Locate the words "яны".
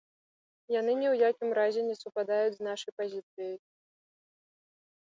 0.75-0.91